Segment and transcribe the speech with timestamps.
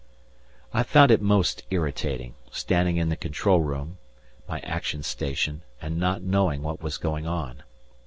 [0.73, 3.99] I found it most irritating, standing in the control room
[4.47, 7.61] (my action station) and not knowing what was going on.